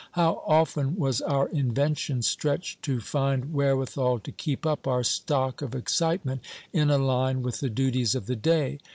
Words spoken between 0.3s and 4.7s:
often was our invention stretched to find wherewithal to keep